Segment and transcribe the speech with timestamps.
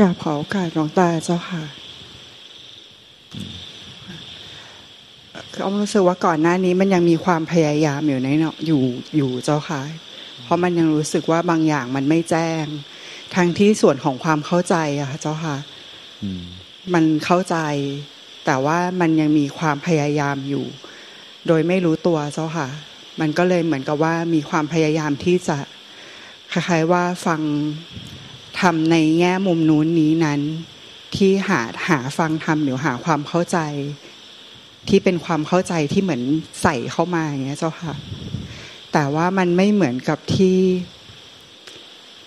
[0.00, 1.62] กราบขอโอกาสหลวงตาเจ้าค่ะ
[5.52, 8.82] คืออ้อมรู้สึกว่าก่อนหน้านี้มันยังมีความพยายามอยู่ในเนาะอยู่
[9.16, 9.80] อยู่เจ้าค่ะ
[10.44, 12.64] เพราะมันยังรู้สึกว่าบางอย่างมันไม่แจ้ง
[13.34, 15.56] ทั้งที่ส่วนของความเข้าใจอะค่ะเจ้าค่ะ
[16.94, 17.56] มันเข้าใจ
[18.46, 20.64] แต่ว่ามันยังมีความพยายามอยู่
[21.46, 22.68] โดยไม่รู้ตัวเจ้าค่ะ
[23.20, 25.56] มันก็เลยเหมือนกับว่ามีความพยายามที่จะ
[26.52, 27.40] คล้ายๆว่าฟัง
[28.60, 30.40] ทำในแง่มุมนู้นนี้นั้น
[31.16, 33.58] ที่หาหาฟังทำหรือหาความเข้าใจ
[34.88, 36.22] ที่เป็นความเข้าใจที่เหมือน
[36.62, 37.94] ใส่เข้ามาอย่างเงี้ยเจ้าค่ะ
[38.92, 40.58] แต่ว่ามันไม่เหมือนกับที่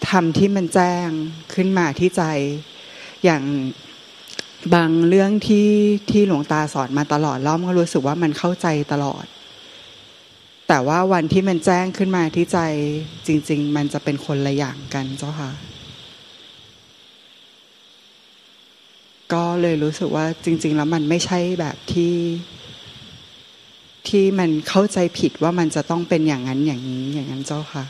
[0.09, 1.07] ทำที่มันแจ้ง
[1.53, 2.23] ขึ้นมาที่ใจ
[3.25, 3.43] อย่าง
[4.75, 5.69] บางเรื่องที่
[6.11, 9.25] ที่หลวงตาสอนมาตลอดแล้วก็รู้สึกว่ามันเข้าใจตลอด
[10.67, 12.59] แต่ว่าวันที่มันแจ้งขึ้นมาที่ใจ
[13.27, 15.51] จริง ๆ มันจะเป็นคนละอย่างกันเจ้าค่ะ
[19.33, 22.15] ก็เลยรู้สึกว่าจริง ๆ แล้วมันไม่ใช่แบบที่
[24.07, 27.85] ที่มันเข้าใจผิดว่ามันจะต้องเป็นอย่างนั้นอย่างนี้อย่างนั้นเจ้าค่ะ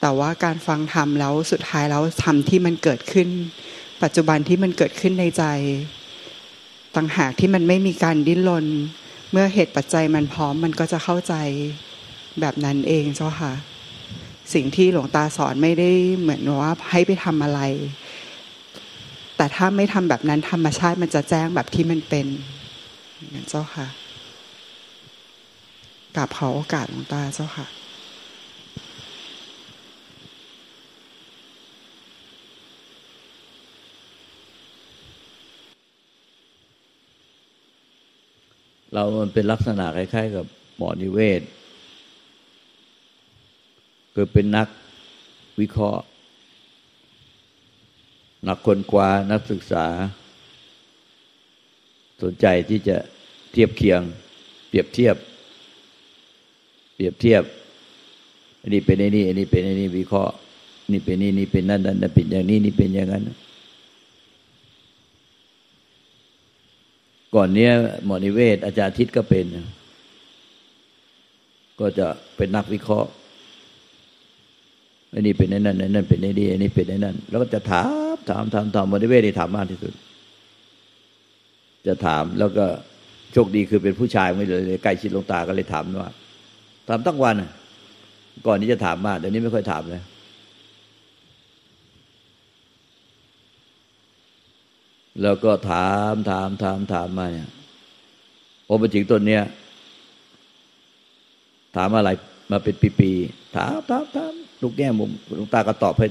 [0.00, 3.28] แต่ว่าการฟังธรรมแล้วสุดท้ายแล้วธรรมที่มันเกิดขึ้น
[4.02, 5.44] ปัจจุบันที่มันเกิดขึ้นในใจ
[6.96, 8.66] ต่างหากที่มันไม่มีการดิ้นรน
[9.32, 11.34] เมื่อเหตุปัจจัยมันพร้อมมันก็จะเข้าใจ
[12.40, 13.52] แบบนั้นเองเจ้าค่ะ
[14.54, 17.60] สิ่งที่หลวงตาสอนไม่ได้เหมือนว่าให้ไปทำอะไร
[19.40, 22.26] แต่ถ้าไม่ทำแบบนั้นธรรมชาติมันจะแจ้งแบบที่มันเป็น
[23.30, 23.86] อย่างเจ้าค่ะ
[26.16, 27.66] กราบขอโอกาสหลวงตาเจ้าค่ะ
[38.92, 41.42] เรามันเป็นลักษณะคล้ายๆ กับหมอนิเวศ
[44.14, 44.68] คือเป็นนัก
[45.60, 46.02] วิเคราะห์
[48.46, 49.86] นักคนกวานักศึกษา
[52.22, 52.96] สนใจที่จะ
[53.52, 54.00] เทียบเคียง
[54.68, 55.16] เปรียบเทียบ
[56.94, 57.42] เปรียบเทียบ
[58.60, 60.34] อันนี้เป็นไอ้นี่อันนี้เป็นไอ้นี่วิเคราะห์
[60.92, 63.22] นี่เป็นนี่นี่เป็นนั่นนั่นเป็นอย่างนี้นี่เป็นอย่างนั้น
[67.34, 67.72] ก่อนเนี้ย
[68.04, 69.44] หมอนิเวศ อาจารย์ทิศก็เป็น
[71.80, 72.06] ก็จะ
[72.36, 73.10] เป็นนักวิเคราะห์
[75.12, 79.92] อันนี้เป็นนั่นนั่นเป็นนี่อันนี้เป็นนั่น แล้วก็จะถามถามถามถามหมอนิเวศที่ถามมากที่สุด
[81.86, 82.66] จะถามแล้วก็
[83.32, 86.10] โชคดีคือเป็นผู้ชายไม่เลยใกล้ชิดลงตาก็เลยถามว่า
[86.88, 87.34] ถามทั้งวัน
[88.46, 90.02] ก่อนนี้จะถามมากเดี๋ยวนี้ไม่ค่อยถามเลย
[95.22, 97.50] แล้วก็ถามถามถามถามมาเนี่ย
[98.66, 99.42] พอมาถึงต้นเนี้ย
[101.76, 102.10] ถามอะไร
[102.50, 104.32] มาเป็นปีๆถามถามถาม
[104.62, 106.06] ทุกแง่มุมหลวงตาก็ตอบให้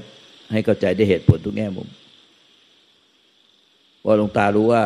[0.52, 1.88] ให้เข้าใจได้เหตุผลทุกแง่มุม
[4.04, 4.82] ว่าหลวงตารู้ว่า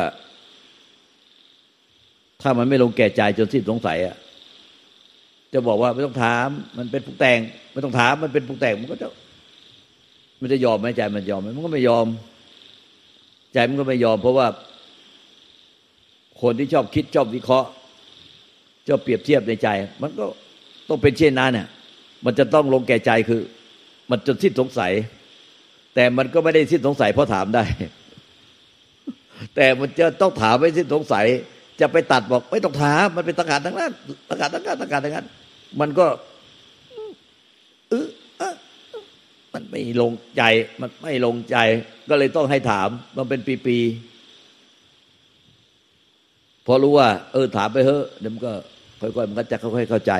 [2.42, 4.16] ถ้ามันไม่ลงแก่ใจจนสิ้นสงสัยอะ
[5.52, 7.38] จะบอกว่าไม่ต้องถาม มันเป็นปุกแต่ง
[7.72, 9.08] ไม่ต้องถาม มันเป็นปุกแต่งมันก็จะ
[10.40, 12.06] มันจะยอมไหมใจมันยอมไหมมันก็ไม่ยอม
[13.52, 14.46] ใจมันก็ไม่ยอม เพราะว่า
[16.42, 17.68] คนที่ชอบคิดชอบวิเคราะห์
[18.88, 19.68] ชอบเปรียบเทียบในใจ
[20.02, 20.24] มันก็
[20.88, 21.66] ต้องเป็นเช่นนั้นเนี่ย
[22.25, 23.43] มันจะต้องลงแก่ใจคือ
[24.10, 24.93] มันจนสิ้นสงสัย
[25.94, 27.65] แต่มันก็ไม่ได้สิ้นสงสัยเพราะถามได้
[29.55, 31.27] แต่มันจะต้องถามไม่สิ้นสงสัย
[31.81, 33.93] จะไปตัดบอกไม่ต้องถาม มันเป็นตังการทั้งนั้น
[34.28, 35.27] ตังการทั้งนั้นตังการทั้งนั้น
[35.81, 36.06] มันก็
[37.88, 38.06] เออ
[39.54, 40.43] มันไม่ลงใจ
[40.81, 41.56] มันไม่ลงใจ
[42.09, 48.53] ก็เลยต้องให้ถาม มันเป็นปีๆพอรู้ว่า เออถามไปเถอะเดี๋ยวมันก็
[49.00, 50.12] ค่อยๆมันก็จะค่อยๆเข้าใจ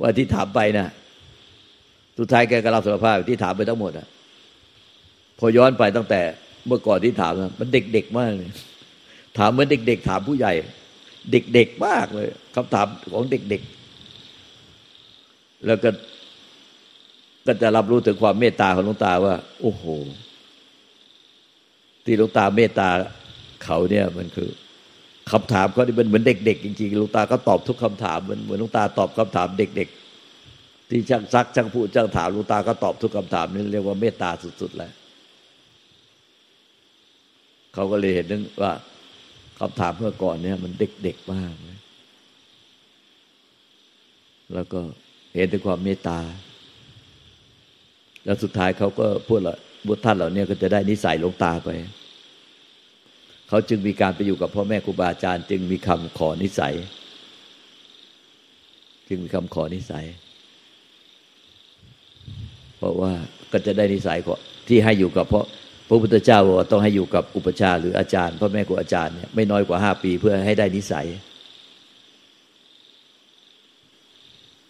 [0.00, 0.88] ว่าที่ถามไปนะ่ะ
[2.18, 4.06] สุดท้ายแกก็รับสารภาพที่ถามไปทั้งหมดอะ
[5.38, 6.20] พอย้อนไปตั้งแต่
[6.66, 8.50] เมื่อก่อนที่ถามนะมันเด็กๆมากเลย
[9.38, 10.52] ถามเหมือนเด็ก ๆ ถามผู้ใหญ่
[11.32, 15.90] เด็กๆมากเลยคำถามของเด็กๆ แล้วก็
[17.46, 19.84] ก็จะรับรู้ถึงความเมตตาของหลวงตาว่า โอ้โห
[22.04, 22.88] ที่หลวงตาเมตตา
[23.64, 24.50] เขาเนี่ยมันคือ
[25.32, 29.88] คำถามเขาที่เป็นเหมือนเด็กๆจริงๆหลวงตาก็ตอบทุกคำถามเหมือนเหมือนหลวงตาตอบคำถามเด็ก
[30.38, 34.30] ๆ ที่ช่างซักช่างพูดช่างถามหลวงตาก็ตอบทุกคำถามนี่เรียกว่าเมตตา
[34.60, 34.92] สุดๆแล้ว
[37.74, 38.72] เขาก็เลยเห็นนึงว่า
[39.60, 41.54] คำถามเมื่อก่อนเนี่ย มันเด็กๆมาก
[44.54, 44.80] แล้วก็
[45.36, 46.18] เห็นถึงความเมตตา
[48.24, 49.54] แล้วสุดท้ายเขาก็พวกเรา
[49.86, 51.68] บุตรท่านเหล่านี้ก็จะได้นิสัยลงตาไป
[53.48, 56.74] เขาจึงมีการไปอยู่กับพ่อแม่ครูบาอาจารย์ จึงมีคำขอนิสัย
[59.08, 60.04] จึงมีคำขอนิสัย
[62.78, 63.12] เพราะว่า
[63.52, 64.18] ก็จะได้นิสัย
[64.68, 65.46] ที่ให้อยู่กับเพราะ
[65.88, 71.06] พระพุทธเจ้าบอกว่าต้องให้อยู่กับอุปชาหรืออาจารย์พ่อแม่ครูอาจารย์เนี่ยไม่น้อยกว่าห้าปีเพื่อให้ได้นิสัย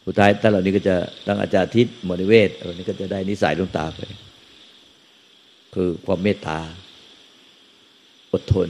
[0.04, 0.96] สุดท้ายท่านเหล่านี้ก็จะ
[1.26, 4.00] ตั้งอาจารย์ทิศมนิเวศเหล่านี้ก็จะได้นิสัยลงตาไป
[5.74, 6.58] คือความเมตตา
[8.36, 8.68] อดทน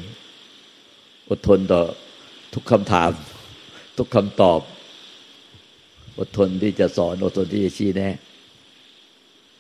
[1.31, 1.83] อดทนต่อ
[2.55, 3.11] ทุกคำถาม
[3.99, 4.61] ทุกคำตอบ
[6.19, 8.15] อดทนที่จะสอน อดทนที่จะชี้แนะ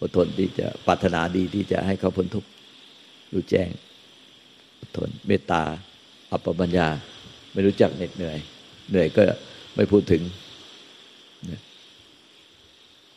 [0.00, 2.49] อดทนที่จะปรารถนาดีที่จะให้เขาพ้นทุกข์
[3.32, 3.69] รู้แจ้ง
[4.81, 5.62] อดทนเมตตา
[6.31, 6.88] อัปปมัญญา
[7.52, 8.38] ไม่รู้จักเหน็ดเหนื่อย
[8.91, 9.23] เหนื่อยก็
[9.76, 10.23] ไม่พูดถึง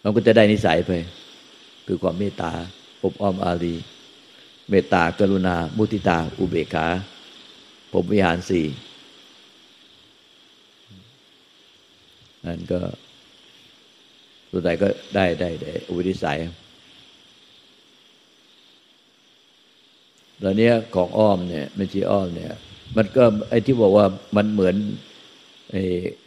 [0.02, 0.92] เราก็จะได้นิสัยไป
[1.88, 2.52] คือความเมตตา
[3.04, 3.76] อบอ้อมอารี
[4.70, 6.88] เมตตากรุณา มุติตา อุเบกขา
[7.94, 8.66] ผมวิหารสี่
[12.46, 12.80] นั่นก็
[14.52, 16.40] สุดท้ายก็ได้ได้ได้อุปนิสัย
[20.42, 22.54] แล้วเนี้ยของอ้อมเนี่ยไม่ใช่อ้อมเนี่ย
[22.98, 24.06] มันก็ไอ้ที่บอกว่า
[24.36, 24.76] มันเหมือน
[25.72, 25.82] ไอ้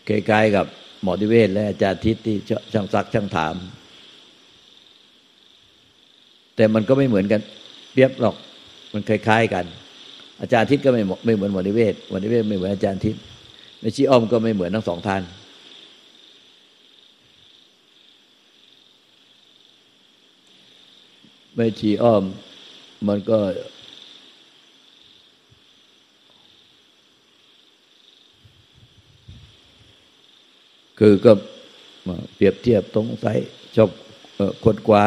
[0.09, 0.67] คล้ายๆกับ
[1.03, 2.37] หมอทิเวศและอาจารย์ทิศที่
[2.73, 3.55] ช่างซักช่างถาม
[6.57, 7.41] แต่มันก็ไม่เหมือนกัน
[7.93, 8.37] เปียบหรอก
[8.93, 9.65] มันคล้ายๆกัน
[10.41, 13.17] อาจารย์ทิศก็ไม่ไม่เหมือนหมอทิเวศหมอทิเวศไม่เหมือนอาจารย์ทิศ
[13.81, 15.23] ไม่ชี้อ้อมก็ไม่เหมือนทั้งสองท่าน
[21.57, 22.23] ไม่ชี้อ้อม
[23.09, 23.39] มันก็
[30.99, 31.33] คือก็
[32.35, 33.27] เปรียบเทียบตรงไซ
[33.77, 33.91] ชอบ
[34.65, 35.05] คนกว่า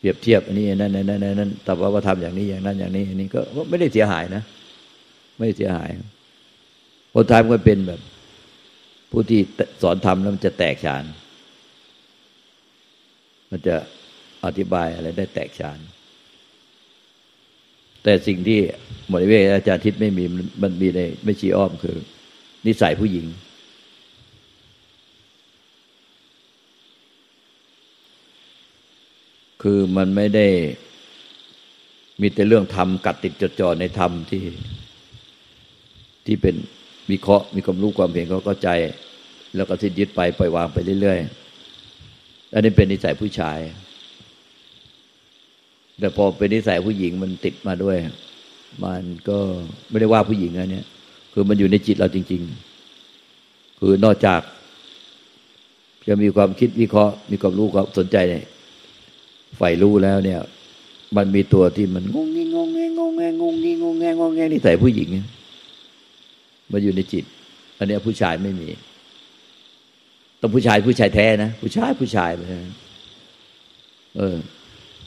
[0.00, 4.42] เปรียบเทียบอันนี้นั่นนั่นนั่นนั่นแต่ว่าทำอย่างนี้อย่างนั้นอย่างนี้อันนี้ก็ไม่ได้เสียหายนะ
[5.38, 5.88] ไม่เสียหาย
[7.14, 8.00] คนท้ายมันก็เป็นแบบ
[9.10, 9.40] ผู้ที่
[9.82, 11.04] สอนทำแล้วมันจะแตกฉาน
[13.50, 13.76] มันจะ
[14.44, 15.78] อธิบายอะไรได้แตกฉาน
[18.02, 18.58] แต่สิ่งที่
[19.08, 20.24] หมดเวทอาจารย์ทิศไม่มี
[20.62, 21.96] มันมีในไม่ชีอ้อมคือ
[22.66, 23.26] นิสัยผู้หญิง
[29.62, 30.46] คือมันไม่ได้
[32.20, 34.42] มีแต่เรื่องธรรมกัดติดจดจ่อในธรรมที่
[36.26, 36.54] ที่เป็น
[37.10, 38.68] มีเคราะห์มีความรู้ความเห็นเขาก็ใจ
[39.56, 43.58] แล้วก็สิ้ยึดไปปล่อยวางไปเรื่อยๆอันนี้เป็นนิสัยผู้ชาย
[45.98, 47.96] แต่พอเป็นนิสัยผู้หญิงมันติดมาด้วย
[48.84, 49.38] มันก็
[49.88, 50.82] ไม่ได้ว่าผู้หญิงอันนี้
[51.32, 52.42] คือมันอยู่ในจิตเราจริง
[53.10, 54.40] ๆ คือนอกจาก
[56.08, 60.40] จะมีความคิดวิเคราะห์ มีความรู้ความสนใจใฝ่รู้แล้วเนี่ย
[61.16, 65.08] มันมีตัวที่มันงงงงงงงงงงงงงงงงงนี่ใส่ผู้หญิง
[66.72, 67.24] มาอยู่ในจิต
[67.78, 68.68] อันนี้ผู้ชายไม่มี
[70.40, 72.40] ต้องผู้ชายผู้ชายแท้นะผู้ชายผู้ชายไป
[74.16, 74.36] เออ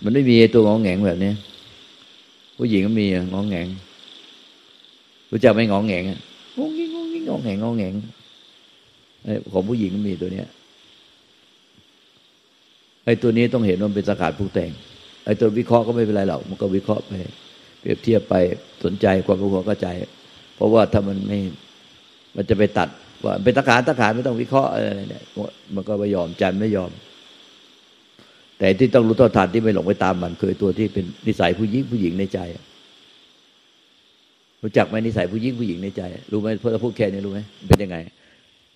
[0.03, 1.31] มันไม่มีตัวงงแงงแบบนี้
[2.57, 3.67] ผู้หญิงก็มีงงแงง
[5.31, 6.11] รู้จักไม่งองแงงง
[6.57, 7.93] งงงงงงงแงงงงแงง
[9.51, 10.47] ของผู้หญิงมีตัวเนี้ย
[13.05, 14.71] ไอ้ตัวนี้ต้องเห็นว่าเป็นสกัดผู้แต่ง
[15.25, 17.13] ไอ้ตัววิเคราะห์ก็ไม่เป็นไรหรอกมันก็วิเคราะห์ไป
[17.79, 18.35] เปรียบเทียบไป
[18.83, 19.87] สนใจความรู้ความเข้าใจ
[20.55, 21.39] เพราะว่าถ้ามันไม่
[22.35, 22.89] มันจะไปตัด
[23.25, 25.23] ว่าเป็นตะขานตะขานไม่ต้องวิเคราะห์อะไรเนี่ย
[25.75, 26.91] มันก็ไม่ยอมใจไม่ยอม
[28.57, 32.39] แต่ที่ต้องรู้ต่อทานที่ไม่หลงไปตามมันคือตัวที่เป็นนิสัยผู้หญิงผู้หญิงในใจ
[34.63, 37.97] รู้จักไหมนิสัยผู้หญิงผู้หญิงในใจ รู้ไหมพอเราพูดแค่นี้รู้ไหมเป็นยังไง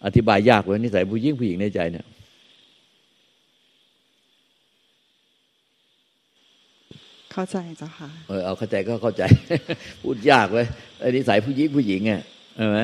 [0.06, 2.06] อธิบายยากเลยนิสัยผู้หญิงผู้หญิงในใจเนี่ย
[7.40, 9.24] เข้าใจเจ้าค่ะเออเอาเข้าใจก็เข้าใจ
[10.02, 10.68] พูดยากเลย
[11.00, 12.22] ไอ้นิสัยผู้หญิงผู้หญิงอะ
[12.56, 12.80] ใช่ไหม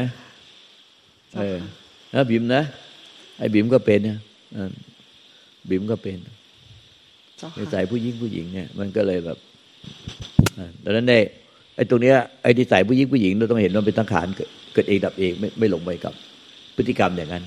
[1.36, 1.58] เออ
[2.14, 2.64] นะบิมนะ
[3.40, 4.18] ไอ้บิมก็เป็นนะ
[5.70, 6.18] บิมก็เป็น
[7.60, 9.38] นิสัยผู้หญิงผู้หญิงเนี่ย มันก็เลยแบบ
[10.84, 11.24] ดังนั้นเนี่ย
[11.76, 14.28] ไอ้ตรงเนี้ยไอ้ที่ใส่ผู้หญิงผู้หญิงเราต้องเห็นว่าเป็นตั้งขาน
[14.74, 16.14] เกิดเองดับเองไม่ไม่หลงไปกับ
[16.76, 17.44] พฤติกรรมอย่างนั้น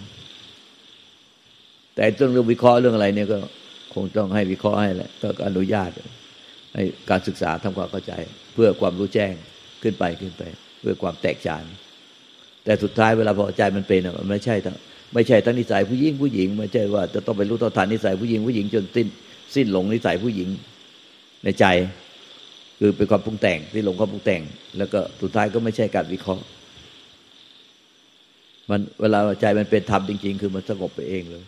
[1.95, 3.39] แต่เรื่องเรื่องวิเคราะห์เรื่องอะไรเนี่ยก็
[3.95, 5.91] คงต้องให้วิเคราะห์ให้แหละก็อนุญาต
[6.77, 8.13] ให้การศึกษาทำความเข้าใจ
[8.55, 9.33] เพื่อความรู้แจ้ง
[9.83, 10.43] ขึ้นไปขึ้นไป
[10.81, 11.65] เพื่อความแตกฉาน
[12.65, 14.77] แต่สุดท้ายเวลาพอใจมันเป็นมันไม่ใช่ทั้ง
[15.15, 19.07] ไม่ใช่ทั้งนิสัยผู้หญิงผู้หญิงไม่ใช่ว่าจะต้องไปรู้ต่อทานนิสัยผู้หญิงผู้หญิงจนสิ้น
[19.55, 20.49] สิ้นหลงนิสัยผู้หญิง
[21.45, 21.67] ในใจ
[22.81, 24.43] คือเป็นความปรุงแต่งที่หลงความปรุงแต่ง
[24.79, 26.45] แล้วก็สุดท้ายก็ไม่ใช่การวิเคราะห์
[28.71, 31.45] มันเวลาใจมันเป็นธรรมจริง ๆ คือมันสงบไปเองเลย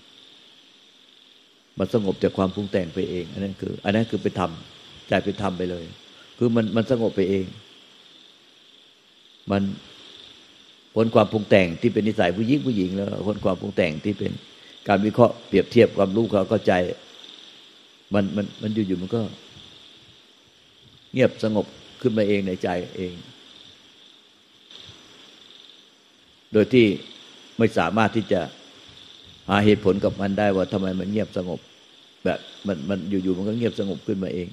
[1.79, 4.53] มันสงบจากความปรุงแต่งไปเอง อันนั้นคือ อันนั้นคือเป็นธรรม
[5.09, 5.85] ใจเป็นธรรมไปเลย
[6.39, 7.47] คือมันมันสงบไปเอง
[9.51, 9.63] มัน
[10.95, 14.33] พ้นความปรุงแต่งที่เป็นนิสัยผู้หญิงผู้หญิงแล้วพ้นความปรุงแต่งที่เป็น
[14.89, 16.73] การวิเคราะห์เปรียบเทียบความรู้เขาเข้าใจ
[18.15, 19.23] มันมันมันอยู่ๆมันก็
[21.13, 21.67] เงียบสงบ
[22.03, 23.15] ขึ้นมาเองในใจเอง
[26.53, 26.87] โดยที่
[27.59, 28.41] ไม่สามารถที่จะ
[29.49, 31.61] หาเหตุผลกับมันได้ว่าทำไมมันเงียบสงบ
[32.25, 34.49] แบบมันมันอยู่ๆมันก็เงียบสงบขึ้นมาเอง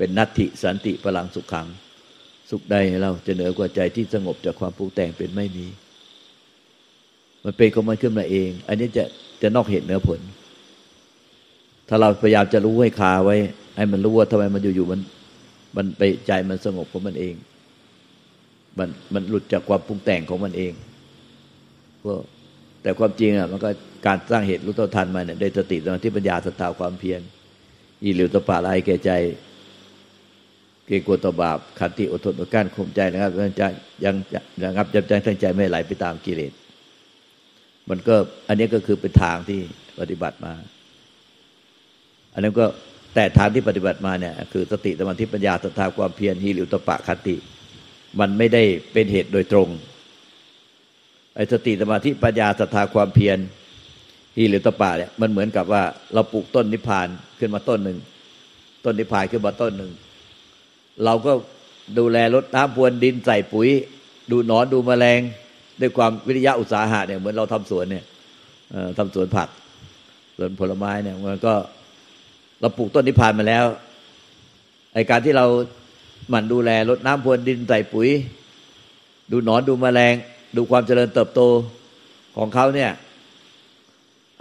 [0.00, 1.66] เป็นนัตติสันติพลังสุขขัง
[2.50, 5.66] สุขใดเราจะเหนือกว่าใจที่สงบจากความปรุงแต่งเป็นไม่มี
[7.44, 9.04] มันเป็นของมันขึ้นมาเอง อันนี้จะ
[9.42, 10.20] จะนอกเหตุเหนือผล
[11.88, 13.36] ถ้าเราพยายามจะรู้ให้คาไว้
[13.76, 15.00] ให้มันรู้ว่าทำไมมันอยู่ๆมัน
[15.76, 17.34] มันไปใจมันสงบของมันเอง
[18.78, 20.72] มันมันหลุดจากความปรุงแต่งของมันเอง
[22.04, 22.12] ก็
[22.82, 23.68] แต่ความจริงอะมันก็
[24.06, 27.20] การสร้างเหตุรู้ต่อทันมาเนี่ยได้สติสมาธิปัญญาสตาความเพียร
[28.02, 29.12] อีหลิวตปาลายแก่ใจ
[30.90, 33.62] กรงกลัวต่อบาปขันติอดทนอดกั้นข่มใจนะครับใจ
[34.04, 34.14] ยัง
[34.62, 36.52] ยังรับจับใจทั้งใจไม่ไหลไปตามกิเลส
[37.90, 38.16] มันก็
[38.48, 39.60] อันนี้ก็คือเป็นทางที่
[40.00, 40.52] ปฏิบัติมา
[42.34, 42.66] อันนั้นก็
[43.14, 47.36] แต่ทางที่ปฏิบัติมาเนี่ย คือสติสมาธิปัญญาสตาความเพียรฮีริวตปะขันติ
[48.20, 49.68] มันไม่ได้เป็นเหตุโดยตรง
[51.36, 53.38] ไอ้สติสมาธิปัญญาศรัทธาความเพียร
[54.36, 55.82] ฮีหรือตปาเนี่ยมันเหมือนกับว่า
[56.14, 57.98] เราปลูกต้นนิพพานขึ้นมาต้นหนึ่ง
[58.84, 59.90] ต้นนิพพานขึ้นมาต้นหนึ่ง
[61.04, 61.32] เราก็
[61.98, 63.68] ดูแลรดน้ำพรวนดินใส่ปุ๋ย
[64.30, 65.20] ดูหนอนดูแมลง
[65.80, 68.04] ด้วยความวิริยะอุตสาหะเนี่ยเหมือนเราทำสวนเนี่ย
[68.98, 69.48] ทำสวนผัก
[70.36, 71.54] สวนผลไม้เนี่ยมันก็
[72.60, 73.64] เราปลูกต้นนิพพานมาแล้ว
[74.94, 75.46] ไอการที่เรา
[76.28, 78.08] หมั่นดูแลรดน้ำพรวนดินใส่ปุ๋ย
[79.32, 80.14] ดูหนอนดูแมลง
[80.56, 81.40] ดูความเจริญเติบโต
[82.36, 82.90] ของเขาเนี่ย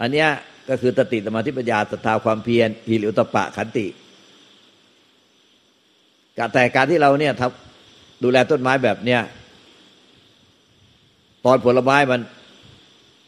[0.02, 0.30] อันเนี้ย
[0.70, 3.86] ก็คือตติสมาธิปัญญาศรัทธาความเพียรหิริอุตปะขันติ
[6.54, 9.22] แต่การที่เราเนี่ยทำดูแลต้นไม้แบบเนี้ย
[11.46, 12.22] ตอนผลไม้มัน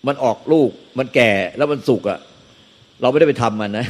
[0.07, 2.19] มันออกลูก มันแก่แล้วมันสุกอะ
[3.01, 3.87] เราไม่ได้ไปทำมันนะ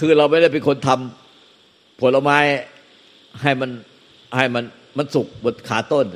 [0.00, 2.38] คือเราไม่ได้เป็นคนทำผลไม้
[3.42, 3.70] ให้มัน
[4.36, 4.64] ให้มัน
[4.98, 6.06] มันสุกบนขาต้น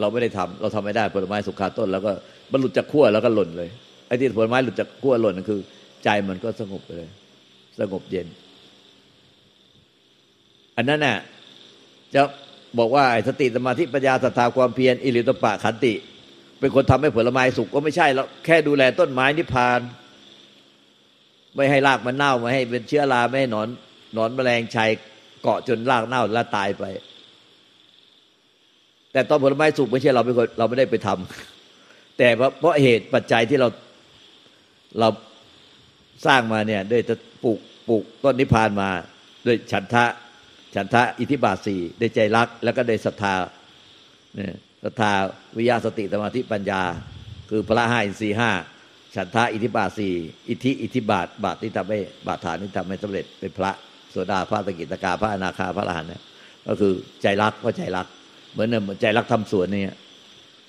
[0.00, 2.12] เราไม่ได้ทำเราทำไม่ได้ผลไม้สุกขาต้น แล้วก็
[2.52, 3.68] มันหลุดจากขั้วแล้วก็หล่นเลย
[4.06, 5.60] ไอ้ที่ผลไม้หลุดจากขั้วหล่นนั่นคือ
[6.04, 7.10] ใจมันก็สงบไปเลย
[7.80, 8.26] สงบเย็น
[10.80, 11.18] อันนั้นน่ะ
[12.14, 12.22] จะ
[12.78, 15.94] บอกว่าสติสมาธิปัญญาศรัทธาความเพียรอิริตปะขันติ
[16.60, 19.80] เป็นคนทำให้ผลไม้สุกก็ไม่ใช่แล้วแค่ดูแลต้นไม้นิพพาน
[21.56, 23.68] ไม่ให้รากมันเน่าไม่ให้เป็นเชื้อราไม่ให้หนอน
[24.14, 24.90] หนอนแมลงชัย
[25.42, 26.84] เกาะจนรากเน่าแล้วตายไป
[29.12, 33.68] แต่ตอนผลไม้สุกไม่ใช่เราไม่เราไม่ได้ไปทำแต่เพราะเพราะเหตุปัจจัยที่เรา
[34.98, 35.08] เรา
[36.26, 37.58] สร้างมาเนี่ยด้วยจะปลูก
[37.88, 38.90] ปลูกต้นนิพพานมา
[39.46, 40.06] ด้วยฉันทะ
[40.74, 43.34] ฉันทะอิทธิบาทสี่ได้ใจรัก แล้วก็ได้ศรัทธา
[44.36, 45.12] เนี่ยศรัทธา
[45.58, 46.82] วิยาสติสมาธิปัญญา
[47.50, 48.50] คือพระห้าอินทรีห้า
[49.16, 50.14] ฉันทะอิทธิบาทสี่
[50.48, 53.70] อิทธิอิทธิบาทบาทที่ทำให้บาทฐานที่ทำให้สำเร็จเป็นพระ
[54.10, 56.22] โสดาพระตกิตกาพระอนาคาพระอรหันต์เนี่ย
[56.66, 58.06] ก็คือใจรักเพราะใจรัก
[58.52, 59.96] เหมือนเนี่ยใจรักทำสวนเนี่ย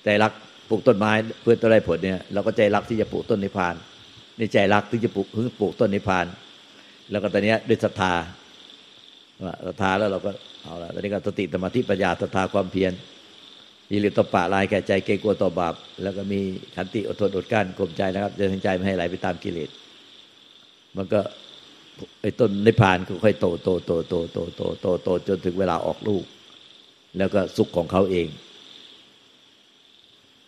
[0.04, 0.32] ใจรัก
[0.68, 3.74] ปลูกต้นไม้เพื่อต้นไรผลเนี่ยเราก็ใจรักที่จะปลูกต้นนิพพาน
[4.38, 6.26] ในใจรักที่จะปลูกพื่อปลูกต้นนิพพาน
[7.10, 8.12] แล้วก็ตอนนี้ด้วยศรัทธา
[9.66, 10.30] ศรัทธาแล้วเราก็
[10.62, 12.92] เอาละตอนนี้ก็สติธรรมธิปัญญาศรัทธาความเพียร
[13.90, 16.40] มีหรือตปะลายแก่ใจเกรงกลัวต่อบาป แล้วก็มี
[16.74, 19.70] ขันติอดทนอดกลั้นข่มใจนะครับจนทั้งใจไม่ให้ไหลไปตามกิเลส
[20.96, 21.20] มันก็
[22.22, 26.24] ไอ้ต้นนิพพานก็ค่อยโตโตโตโตโตโตโตโตจนถึงเวลาออกลูก
[27.18, 28.28] แล้วก็สุขของเขาเอง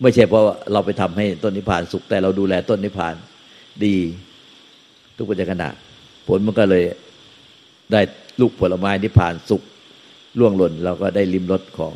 [0.01, 3.15] ไม่ใช่เพราะเราไปทำให้ต้นนิพพานสุขแต่เราดูแลต้นนิพพาน
[3.85, 3.97] ดี
[5.17, 5.65] ทุกปัจจุบัน
[6.29, 6.85] ผลมันก็เลย
[7.93, 8.01] ได้
[8.41, 9.63] ลูกผลไม้นิพพานสุข
[10.39, 11.93] ร่วงหล่นเราก็ได้ลิมรสของ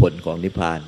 [0.00, 0.80] ผลของนิพพาน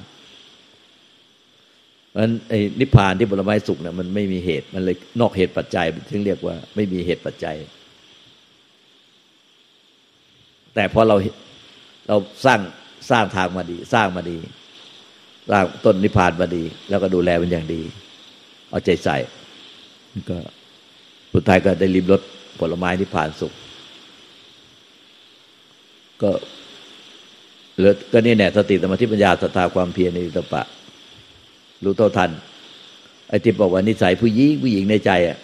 [2.08, 7.56] เพราะฉะนั้นไอ้นิพพานที่ผลไม้สุกเนี่ยมันไม่มีเหตุมันเลยนอกเหตุปัจจัยถึงเรียกว่า ไม่มีเหตุปัจจัย
[10.74, 11.16] แต่พอเรา
[12.08, 12.60] เราสร้าง
[13.10, 14.36] สร้างทางมาดี สร้างมาดี
[15.50, 17.82] สร้างต้นนิพพานมาดี แล้วก็ดูแลมันอย่างดี
[18.70, 19.16] เอาใจใส่
[20.30, 20.38] ก็
[21.34, 22.20] สุดท้ายก็ได้ริมรส
[22.60, 23.52] ผลไม้นิพพานสุข
[26.23, 26.31] ก็
[27.78, 30.62] หรือก็นี่แน่สติสมาธิปัญญาศรัทธาความเพียรในตปะ
[31.85, 32.31] รู้เท่าทัน
[33.28, 35.38] ไอ้ที่บอกว่านิสัยผู้หญิงผู้หญิงในใจอะ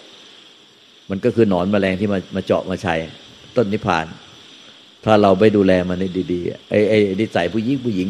[1.10, 2.94] มันก็คือหนอนแมลงที่มามาเจาะมาใช้
[3.56, 4.06] ต้นนิพพาน
[5.04, 5.98] ถ้าเราไปดูแลมัน
[6.32, 8.08] ดีๆไอ้ไอ้นิสัยผู้หญิงผู้หญิง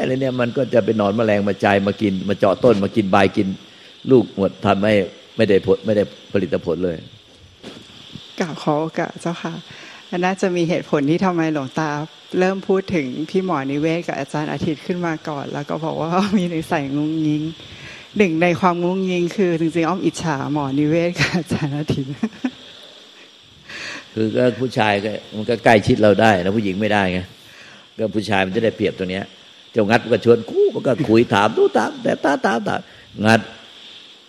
[0.00, 3.48] อะไรเนี่ยมันก็จะเป็นนอนมแมลงมาใจมากิน มาเจาะต้นมากินใบกิน
[4.10, 4.94] ลูกหมดทำให้
[5.36, 6.02] ไม่ได้ผลไม่ได้
[6.32, 6.96] ผลิตผลเลย
[8.40, 9.54] กล่าวขอโอกาสเจ้าค่ะ
[10.24, 11.90] น่าจะมีเหตุผลที่ทำไมหลวงตา
[12.38, 17.42] เริ่มพูดถึงพี่หมอนิเวศกับอาจารย์อาทิตย์ขึ้นมาก่อน แล้วก็บอกว่ามีในใส่งงยิง
[18.16, 22.12] หนึ่งในความงงยิงคือจริงๆอ้อมอิจฉาหมอนิเวศกับอาจารย์อาทิตย์
[24.14, 27.20] คือก็ผู้ชายก็มันก็ใกล้ชิดเราได้นะผู้หญิงไม่ได้ไง
[27.98, 29.24] ก็ผู้ชายมันจะได้เปรียบตัวเนี้ย
[29.72, 32.76] เจ้างัดก็ชวนคู่มันก็คุยถามตู้ถามแต่ตาถามถา
[33.26, 33.40] งัด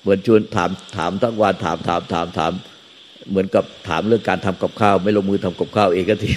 [0.02, 2.54] เหมือนชวนถามถามทั้งวันถามถามถามถาม
[3.30, 6.32] เหมือนกับถามเรื่องการทำกับข้าว ไม่ลงมือทำกับข้าวเองก็ที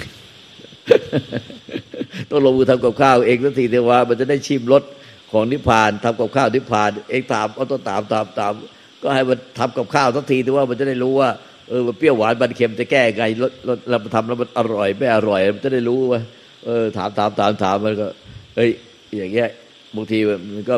[2.29, 4.83] ต้องลงมือทำกับข้าวเองสักทีเดียวว่า มันจะได้ชิมรส
[5.31, 8.53] ของนิพพานทำกับข้าวนิพพาน เองถามเอาต้องถามถามถาม
[9.01, 11.29] ก็ให้มันทำกับข้าวสักทีเที่ว่ามันจะได้รู้ว่า
[11.69, 16.21] เออมันเปรี้ยวหวานมันเค็มจะแก้ไงรสรสเราทำแล้วมันอร่อยไม่อร่อย มันจะได้รู้ว่า
[16.65, 18.07] เออ ถามถามถามถามมันก็
[18.55, 18.69] เอ้ย
[19.17, 19.49] อย่างเงี้ย
[19.95, 20.19] บางที
[20.55, 20.75] มันก็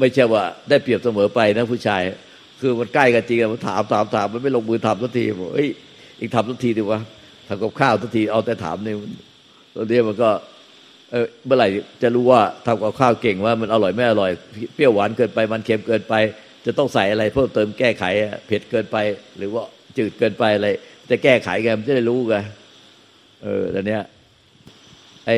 [0.00, 2.02] ไม่ใช่ว่าได้เปรียบเสมอไปนะผู้ชาย
[2.60, 5.68] คือมันใกล้กันจริงอะมันถามถามถามมันไม่ลงมือทำสักทีบอกเอ้ย
[6.20, 7.00] อีกทำสักทีดีวะ
[7.48, 8.96] ทำกับข้าวสักทีเอาแต่ถามเนี่ย
[9.74, 10.30] ตอนนี้มันก็
[11.12, 11.68] เออเมื่อไหร่
[12.02, 14.30] จะรู้ว่าทำกับข้าวเก่งว่ามันอร่อยไม่อร่อย
[14.74, 16.14] เปรี้ยวหวานเกินไปมันเค็มเกินไป
[16.66, 18.04] จะต้องใส่อะไรเพิ่มเติมแก้ไข
[18.46, 18.96] เผ็ดเกินไป
[19.38, 19.62] หรือว่า
[19.96, 20.68] จืดเกินไปอะไร
[21.10, 22.42] จะแก้ไขกันมันจะได้รู้กัน
[23.42, 24.02] เออตอนเนี้ย
[25.26, 25.30] ไอ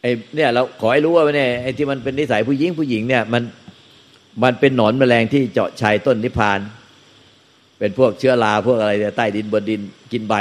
[0.00, 3.42] ไอเนี่ยเราขอให้รู้ว่าเนี่ยไอที่มันเป็นนิสัยผู้หญิงผู้หญิงเนี่ยมัน
[4.42, 6.60] มันเป็นหนอนแมลงที่เจาะชายต้นนิพพาน
[7.78, 9.80] เป็นพวกเชื้อราพวกอะไรใต้ดินบนดิน
[10.12, 10.34] กินใบ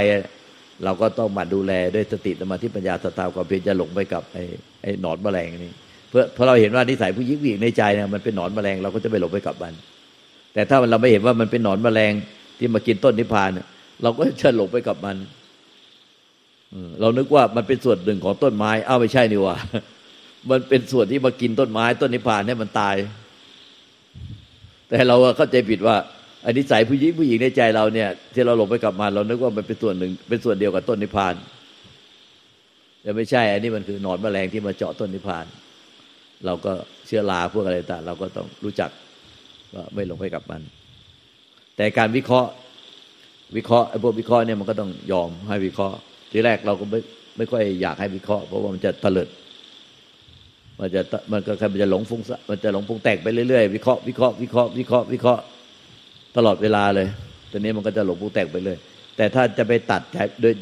[0.84, 4.44] เราก็ต้องมาดูแลด้วยสติสมาธิปัญญาสตาความเพียรจะหลงไปกับไอ้
[4.82, 5.72] ไอ้หนอนแมลงนี่
[6.10, 9.74] เพื่อพราะเราเห็นว่านิสัยผู้หญิงผู้หญิงในใจเนี่ยมันเป็นหนอนแมลงเราก็จะไปหลงไปกับมัน
[10.54, 12.14] แต่ถ้าเราไม่เห็นว่ามันเป็นหนอนแมลง
[12.58, 13.50] ที่มากินต้นนิพพาน
[14.04, 15.16] เราก็จะหลงไปกับมัน
[17.02, 19.56] เรานึกว่ามันเป็นส่วนหนึ่งของต้นไม้ อ้าวไม่ใช่นี่ว่า
[20.50, 22.96] มันเป็นส่วนที่มากินต้นไม้ ต้นนิพพานให้มันตาย
[24.90, 25.96] แต่เราเข้าใจผิดว่า
[26.46, 31.36] อันนี้ใส่ผู้หญิงผู้หญิงในใจเราเนี่ย ที่เราหลงไปกับมันเรานึกว่ามันเป็นส่วนหนึ่ง เป็นส่วนเดียวกับต้นนิพพาน
[33.02, 35.46] แต่ไม่ใช่ อันนี้มันคือหนอนแมลงที่มาเจาะต้นนิพพาน
[36.46, 36.74] เราก็
[37.06, 38.90] เชื้อราพวกอะไรต่างเราก็ต้องรู้จัก
[39.74, 40.62] ว่าไม่หลงไปกับมัน
[41.76, 42.50] แต่การวิเคราะห์
[43.58, 45.96] วิเคราะห์ไอ้พวกวิเคราะห์เนี่ยมันก็ต้องยอมให้วิเคราะห์
[46.32, 47.00] ทีแรกเราก็ไม่
[47.38, 49.28] ไม่ค่อยอยากให้วิเคราะห์เพราะว่ามันจะเตลิด
[50.80, 55.42] มันจะมันก็มันจะหลงฟุ้งมันจะหลงฟุ้งแตกไปเรื่อยๆวิเคราะห์วิเคราะห์วิเคราะห์วิเคราะห์วิเคราะห์
[56.38, 57.08] ตลอดเวลาเลย
[57.52, 58.78] ตอนนี้มันก็จะหลงฟุ้งแตกไปเลย
[59.18, 60.54] แต่ถ้าจะไปตัดใจโดย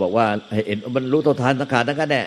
[0.00, 0.26] บอกว่า
[0.66, 2.22] เห็นมันรู้ตัวทานตังขาตั้งกันแน่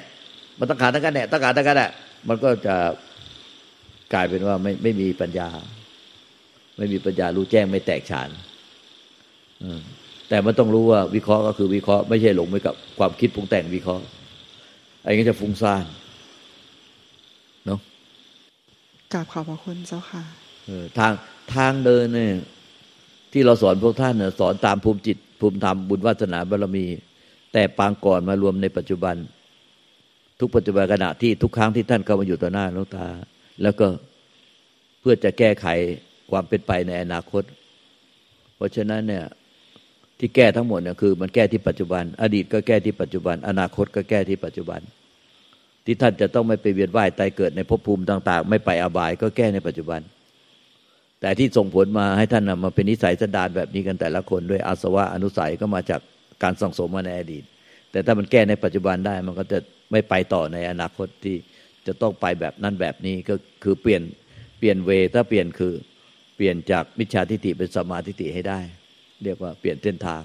[0.59, 1.87] มันตั้งขาตั้งกันแน่ตั้งขาตั้งกันแน่
[2.27, 2.75] มันก็จะ
[4.13, 5.49] กลายเป็นว่าไม่ไม่มีปัญญา
[6.77, 8.29] ไม่มีปัญญารู้แจ้งไม่แตกฉาน
[10.29, 14.03] แต่มันต้องรู้ว่าวิเคราะห์ก็คือวิเคราะห์ไม่ใช่หลงไปกับความคิดปรุงแต่งวิเคราะห์
[15.03, 15.85] ไอ้นี้จะฟุ้งซ่าน
[17.65, 17.79] เนาะ
[19.13, 20.23] กราบขอบพระคุณเจ้าค่ะ
[20.97, 21.11] ทาง
[21.55, 22.33] ทางเดินเนี่ย
[23.31, 26.85] ที่เราสอนพวกท่านสอนตามภูมิจิต ภูมิธรรมบุญวาสนาบารมี
[27.53, 29.15] แต่ปางก่อนมารวมในปัจจุบัน
[30.39, 33.07] ทุกปัจจุบันขณะที่ทุกครั้งที่ท่านเข้ามาอยู่ต่อหน้าลูกตา
[33.61, 33.87] แล้วก็
[34.99, 35.67] เพื่อจะแก้ไข
[36.31, 37.43] ความเป็นไปในอนาคต
[38.55, 39.25] เพราะฉะนั้นเนี่ย
[40.19, 44.81] ที่แก้ทั้งหมดเนี่ยคือ มันแก้ที่ปัจจุบัน อดีตก็แก้ที่ปัจจุบัน อนาคตก็แก้ที่ปัจจุบัน
[45.89, 50.01] ที่ท่านจะต้องไม่ไปเวียนว่ายตายเกิดในภพภูมิต่าง ๆ ไม่ไปอบายก็แก้ในปัจจุบัน
[51.21, 56.01] แต่ที่ส่งผลมาให้ท่านมาเป็นนิสัยสันดานแบบนี้กันแต่ละคนด้วยอาสวะอนุสัยก็มาจาก
[56.43, 57.43] การสังสมมาในอดีต
[57.91, 59.59] แต่ถ้ามันแก้ในปัจจุบันได้มันก็จะ
[59.91, 61.35] ไม่ไปต่อในอนาคตที่
[61.87, 64.01] จะต้องไปแบบนั้นแบบนี้ก็คือเปลี่ยน
[64.59, 65.73] เปลี่ยนเวถ้าเปลี่ยนคือ
[66.35, 68.59] เปลี่ยนจากมิจฉาทิฏฐิเป็นสมาทิฏฐิให้ได้
[69.23, 70.23] เรียกว่าเปลี่ยนเส้นทาง